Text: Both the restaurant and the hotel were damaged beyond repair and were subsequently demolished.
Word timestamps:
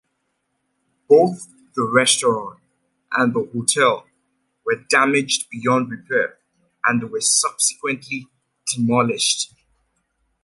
Both 1.07 1.47
the 1.75 1.83
restaurant 1.83 2.59
and 3.11 3.35
the 3.35 3.47
hotel 3.53 4.07
were 4.65 4.83
damaged 4.89 5.47
beyond 5.51 5.91
repair 5.91 6.39
and 6.83 7.07
were 7.11 7.21
subsequently 7.21 8.25
demolished. 8.73 9.53